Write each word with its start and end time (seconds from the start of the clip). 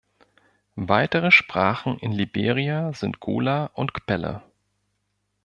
Weitere 0.77 1.29
Sprachen 1.29 1.99
in 1.99 2.11
Liberia 2.11 2.91
sind 2.91 3.19
Gola 3.19 3.67
und 3.75 3.93
Kpelle. 3.93 4.41